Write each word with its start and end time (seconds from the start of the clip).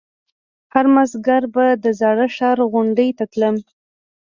هر 0.73 0.85
مازديگر 0.95 1.43
به 1.53 1.65
د 1.83 1.85
زاړه 1.99 2.27
ښار 2.35 2.57
غونډۍ 2.71 3.09
ته 3.17 3.23
تلم. 3.33 3.55